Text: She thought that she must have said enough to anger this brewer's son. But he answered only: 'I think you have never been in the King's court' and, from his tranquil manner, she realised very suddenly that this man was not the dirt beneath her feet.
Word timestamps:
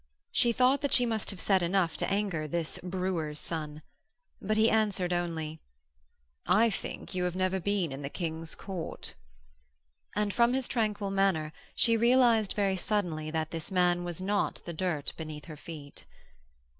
She 0.31 0.51
thought 0.51 0.81
that 0.81 0.93
she 0.93 1.05
must 1.05 1.29
have 1.29 1.39
said 1.39 1.61
enough 1.61 1.95
to 1.97 2.09
anger 2.11 2.47
this 2.47 2.79
brewer's 2.81 3.39
son. 3.39 3.83
But 4.41 4.57
he 4.57 4.67
answered 4.67 5.13
only: 5.13 5.59
'I 6.47 6.71
think 6.71 7.13
you 7.13 7.23
have 7.25 7.35
never 7.35 7.59
been 7.59 7.91
in 7.91 8.01
the 8.01 8.09
King's 8.09 8.55
court' 8.55 9.13
and, 10.15 10.33
from 10.33 10.53
his 10.53 10.67
tranquil 10.67 11.11
manner, 11.11 11.53
she 11.75 11.97
realised 11.97 12.53
very 12.53 12.77
suddenly 12.77 13.29
that 13.29 13.51
this 13.51 13.69
man 13.69 14.03
was 14.03 14.19
not 14.23 14.63
the 14.65 14.73
dirt 14.73 15.13
beneath 15.17 15.45
her 15.45 15.55
feet. 15.55 16.03